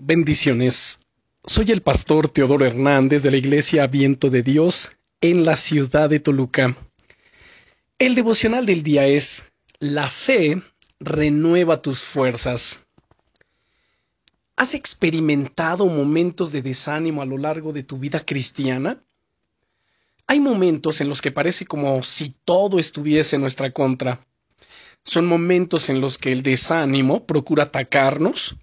Bendiciones. 0.00 1.00
Soy 1.44 1.72
el 1.72 1.82
pastor 1.82 2.28
Teodoro 2.28 2.64
Hernández 2.64 3.24
de 3.24 3.32
la 3.32 3.36
Iglesia 3.36 3.84
Viento 3.88 4.30
de 4.30 4.44
Dios 4.44 4.92
en 5.20 5.44
la 5.44 5.56
ciudad 5.56 6.08
de 6.08 6.20
Toluca. 6.20 6.76
El 7.98 8.14
devocional 8.14 8.64
del 8.64 8.84
día 8.84 9.08
es 9.08 9.50
La 9.80 10.06
fe 10.06 10.62
renueva 11.00 11.82
tus 11.82 11.98
fuerzas. 11.98 12.84
¿Has 14.54 14.74
experimentado 14.74 15.86
momentos 15.86 16.52
de 16.52 16.62
desánimo 16.62 17.20
a 17.20 17.26
lo 17.26 17.36
largo 17.36 17.72
de 17.72 17.82
tu 17.82 17.98
vida 17.98 18.24
cristiana? 18.24 19.02
Hay 20.28 20.38
momentos 20.38 21.00
en 21.00 21.08
los 21.08 21.20
que 21.20 21.32
parece 21.32 21.66
como 21.66 22.04
si 22.04 22.36
todo 22.44 22.78
estuviese 22.78 23.34
en 23.34 23.42
nuestra 23.42 23.72
contra. 23.72 24.24
Son 25.04 25.26
momentos 25.26 25.90
en 25.90 26.00
los 26.00 26.18
que 26.18 26.30
el 26.30 26.44
desánimo 26.44 27.26
procura 27.26 27.64
atacarnos, 27.64 28.56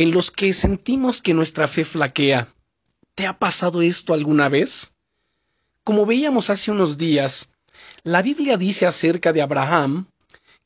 en 0.00 0.12
los 0.12 0.30
que 0.30 0.54
sentimos 0.54 1.20
que 1.20 1.34
nuestra 1.34 1.68
fe 1.68 1.84
flaquea. 1.84 2.48
¿Te 3.14 3.26
ha 3.26 3.38
pasado 3.38 3.82
esto 3.82 4.14
alguna 4.14 4.48
vez? 4.48 4.94
Como 5.84 6.06
veíamos 6.06 6.48
hace 6.48 6.70
unos 6.70 6.96
días, 6.96 7.52
la 8.02 8.22
Biblia 8.22 8.56
dice 8.56 8.86
acerca 8.86 9.34
de 9.34 9.42
Abraham 9.42 10.06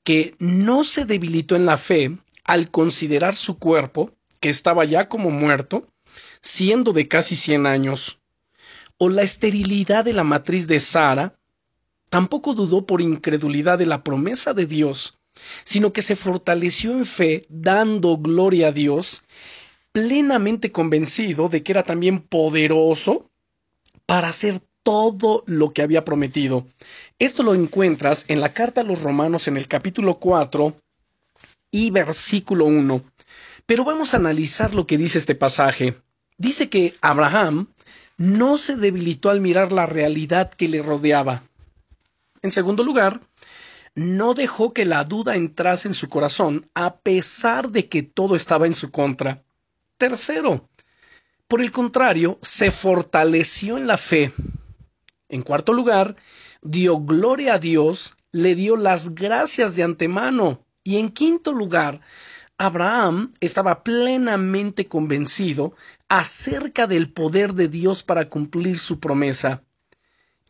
que 0.05 0.37
no 0.39 0.85
se 0.85 1.05
debilitó 1.05 1.57
en 1.57 1.67
la 1.67 1.79
fe 1.79 2.17
al 2.45 2.71
considerar 2.71 3.35
su 3.35 3.59
cuerpo, 3.59 4.13
que 4.39 4.51
estaba 4.51 4.85
ya 4.85 5.09
como 5.09 5.31
muerto, 5.31 5.89
siendo 6.41 6.93
de 6.93 7.09
casi 7.09 7.35
cien 7.35 7.67
años, 7.67 8.21
o 8.99 9.09
la 9.09 9.23
esterilidad 9.23 10.05
de 10.05 10.13
la 10.13 10.23
matriz 10.23 10.69
de 10.69 10.79
Sara, 10.79 11.35
tampoco 12.09 12.55
dudó 12.55 12.87
por 12.87 13.01
incredulidad 13.01 13.79
de 13.79 13.87
la 13.87 14.05
promesa 14.05 14.55
de 14.55 14.67
Dios, 14.67 15.19
sino 15.65 15.93
que 15.93 16.03
se 16.03 16.17
fortaleció 16.17 16.93
en 16.93 17.05
fe, 17.05 17.47
dando 17.49 18.17
gloria 18.17 18.69
a 18.69 18.73
Dios, 18.73 19.25
plenamente 19.93 20.73
convencido 20.73 21.49
de 21.49 21.63
que 21.63 21.73
era 21.73 21.83
también 21.83 22.21
poderoso 22.21 23.31
para 24.07 24.29
hacer 24.29 24.61
todo 24.83 25.45
lo 25.47 25.73
que 25.73 25.83
había 25.83 26.05
prometido. 26.05 26.67
Esto 27.19 27.43
lo 27.43 27.55
encuentras 27.55 28.27
en 28.29 28.41
la 28.41 28.53
carta 28.53 28.83
a 28.83 28.85
los 28.85 29.03
romanos 29.03 29.49
en 29.49 29.57
el 29.57 29.67
capítulo 29.67 30.17
4 30.17 30.77
y 31.71 31.91
versículo 31.91 32.67
1. 32.67 33.03
Pero 33.67 33.85
vamos 33.85 34.13
a 34.13 34.19
analizar 34.19 34.75
lo 34.75 34.87
que 34.87 34.99
dice 34.99 35.19
este 35.19 35.35
pasaje. 35.35 35.95
Dice 36.37 36.69
que 36.69 36.95
Abraham 37.01 37.69
no 38.17 38.57
se 38.59 38.77
debilitó 38.77 39.31
al 39.31 39.41
mirar 39.41 39.73
la 39.73 39.87
realidad 39.87 40.53
que 40.53 40.69
le 40.69 40.83
rodeaba. 40.83 41.43
En 42.43 42.51
segundo 42.51 42.85
lugar, 42.85 43.21
no 43.95 44.35
dejó 44.35 44.73
que 44.73 44.85
la 44.85 45.05
duda 45.05 45.37
entrase 45.37 45.89
en 45.89 45.95
su 45.95 46.09
corazón 46.09 46.69
a 46.75 46.97
pesar 46.97 47.71
de 47.71 47.89
que 47.89 48.03
todo 48.03 48.35
estaba 48.35 48.67
en 48.67 48.75
su 48.75 48.91
contra. 48.91 49.43
Tercero, 49.99 50.69
por 51.47 51.61
el 51.61 51.71
contrario, 51.71 52.39
se 52.43 52.71
fortaleció 52.71 53.77
en 53.77 53.87
la 53.87 53.97
fe. 53.97 54.33
En 55.29 55.43
cuarto 55.43 55.73
lugar, 55.73 56.17
dio 56.63 56.99
gloria 56.99 57.55
a 57.55 57.59
Dios, 57.59 58.15
le 58.33 58.55
dio 58.55 58.77
las 58.77 59.15
gracias 59.15 59.77
de 59.77 59.85
antemano. 59.85 60.65
Y 60.83 60.99
en 60.99 61.11
quinto 61.11 61.53
lugar, 61.53 62.01
Abraham 62.59 63.33
estaba 63.41 63.85
plenamente 63.85 64.87
convencido 64.87 65.75
acerca 66.09 66.87
del 66.87 67.13
poder 67.13 67.55
de 67.55 67.69
Dios 67.69 68.03
para 68.03 68.29
cumplir 68.29 68.79
su 68.79 68.99
promesa. 69.01 69.63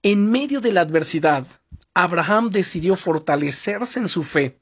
En 0.03 0.31
medio 0.31 0.61
de 0.61 0.73
la 0.73 0.83
adversidad, 0.83 1.47
Abraham 1.95 2.51
decidió 2.51 2.97
fortalecerse 2.97 4.01
en 4.01 4.09
su 4.09 4.23
fe. 4.23 4.59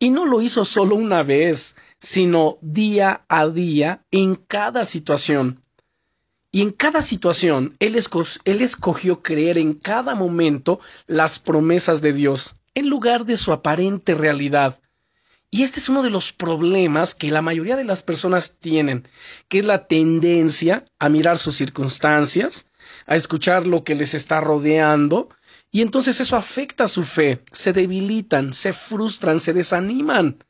Y 0.00 0.10
no 0.10 0.26
lo 0.26 0.40
hizo 0.40 0.64
solo 0.64 0.94
una 0.96 1.22
vez, 1.22 1.76
sino 1.98 2.58
día 2.60 3.24
a 3.28 3.48
día 3.48 4.04
en 4.10 4.34
cada 4.34 4.84
situación. 4.84 5.60
Y 6.50 6.62
en 6.62 6.70
cada 6.70 7.02
situación, 7.02 7.76
él, 7.78 7.94
escogió 7.96 9.22
creer 9.22 9.58
en 9.58 9.74
cada 9.74 10.14
momento 10.14 10.80
las 11.06 11.38
promesas 11.38 12.00
de 12.00 12.12
Dios, 12.12 12.54
en 12.74 12.88
lugar 12.88 13.26
de 13.26 13.36
su 13.36 13.52
aparente 13.52 14.14
realidad. 14.14 14.80
Y 15.50 15.62
este 15.62 15.80
es 15.80 15.88
uno 15.88 16.02
de 16.02 16.10
los 16.10 16.32
problemas 16.32 17.14
que 17.14 17.30
la 17.30 17.42
mayoría 17.42 17.76
de 17.76 17.84
las 17.84 18.02
personas 18.02 18.56
tienen, 18.58 19.06
que 19.48 19.58
es 19.58 19.64
la 19.64 19.86
tendencia 19.86 20.84
a 20.98 21.08
mirar 21.08 21.38
sus 21.38 21.56
circunstancias, 21.56 22.66
a 23.06 23.16
escuchar 23.16 23.66
lo 23.66 23.84
que 23.84 23.94
les 23.94 24.14
está 24.14 24.40
rodeando, 24.40 25.28
y 25.70 25.82
entonces 25.82 26.20
eso 26.20 26.36
afecta 26.36 26.88
su 26.88 27.04
fe, 27.04 27.42
se 27.52 27.72
debilitan, 27.72 28.52
se 28.52 28.72
frustran, 28.72 29.40
se 29.40 29.52
desaniman. 29.52 30.42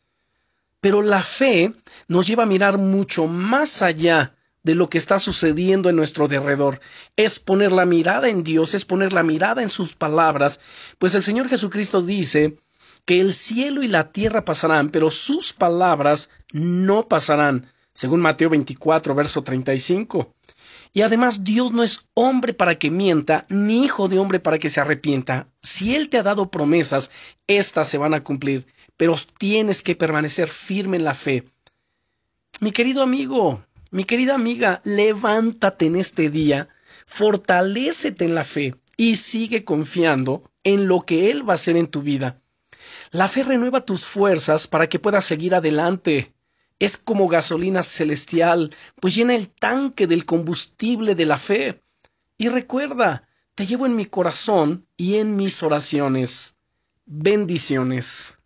Pero 0.81 1.03
la 1.03 1.23
fe 1.23 1.73
nos 2.07 2.27
lleva 2.27 2.45
a 2.45 2.47
mirar 2.47 2.79
mucho 2.79 3.27
más 3.27 3.83
allá 3.83 4.37
de 4.63 4.75
lo 4.75 4.89
que 4.89 4.99
está 4.99 5.19
sucediendo 5.19 5.89
en 5.89 5.97
nuestro 5.97 6.29
derredor. 6.29 6.81
Es 7.17 7.41
poner 7.41 7.73
la 7.73 7.85
mirada 7.85 8.29
en 8.29 8.45
Dios, 8.45 8.75
es 8.75 8.85
poner 8.85 9.13
la 9.13 9.23
mirada 9.25 9.63
en 9.63 9.71
sus 9.71 9.97
palabras, 9.97 10.61
pues 10.99 11.15
el 11.15 11.23
Señor 11.23 11.49
Jesucristo 11.49 12.03
dice 12.03 12.59
que 13.05 13.21
el 13.21 13.33
cielo 13.33 13.83
y 13.83 13.89
la 13.89 14.13
tierra 14.13 14.45
pasarán, 14.45 14.91
pero 14.91 15.11
sus 15.11 15.53
palabras 15.53 16.31
no 16.53 17.09
pasarán, 17.09 17.73
según 17.93 18.21
Mateo 18.21 18.51
24, 18.51 19.15
verso 19.15 19.43
35. 19.43 20.35
Y 20.93 21.03
además 21.03 21.45
Dios 21.45 21.73
no 21.73 21.83
es 21.83 22.07
hombre 22.15 22.55
para 22.55 22.79
que 22.79 22.91
mienta, 22.91 23.47
ni 23.49 23.85
hijo 23.85 24.09
de 24.09 24.19
hombre 24.19 24.41
para 24.41 24.59
que 24.59 24.69
se 24.69 24.81
arrepienta. 24.81 25.49
Si 25.61 25.95
Él 25.95 26.09
te 26.09 26.19
ha 26.19 26.23
dado 26.23 26.51
promesas, 26.51 27.11
éstas 27.47 27.89
se 27.89 27.99
van 27.99 28.15
a 28.15 28.25
cumplir, 28.25 28.67
pero 28.97 29.15
tienes 29.39 29.83
que 29.83 29.97
permanecer 29.97 30.49
firme 30.49 30.97
en 30.97 31.05
la 31.05 31.15
fe. 31.15 31.45
Mi 32.61 32.73
querido 32.73 33.03
amigo, 33.03 33.63
mi 33.91 34.05
querida 34.05 34.35
amiga, 34.35 34.81
levántate 34.85 35.87
en 35.87 35.97
este 35.97 36.31
día, 36.31 36.69
fortalécete 37.07 38.25
en 38.25 38.35
la 38.35 38.45
fe 38.45 38.75
y 38.97 39.17
sigue 39.17 39.65
confiando 39.65 40.51
en 40.65 40.89
lo 40.89 41.01
que 41.01 41.31
Él 41.31 41.49
va 41.49 41.53
a 41.53 41.55
hacer 41.55 41.77
en 41.77 41.87
tu 41.87 42.03
vida. 42.03 42.41
La 43.11 43.29
fe 43.29 43.43
renueva 43.43 43.85
tus 43.85 44.05
fuerzas 44.05 44.67
para 44.67 44.89
que 44.89 44.99
puedas 44.99 45.25
seguir 45.25 45.55
adelante. 45.55 46.35
Es 46.79 46.97
como 46.97 47.29
gasolina 47.29 47.83
celestial, 47.83 48.75
pues 49.01 49.15
llena 49.15 49.35
el 49.35 49.49
tanque 49.49 50.07
del 50.07 50.25
combustible 50.25 51.15
de 51.15 51.27
la 51.27 51.39
fe. 51.39 51.83
Y 52.37 52.49
recuerda, 52.49 53.29
te 53.55 53.67
llevo 53.67 53.87
en 53.87 53.97
mi 53.97 54.07
corazón 54.07 54.87
y 54.97 55.17
en 55.17 55.37
mis 55.37 55.63
oraciones. 55.63 56.57
Bendiciones. 57.05 58.38